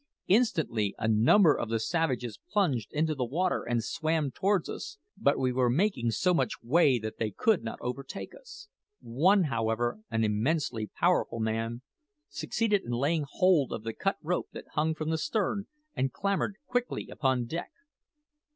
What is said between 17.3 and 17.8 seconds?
deck.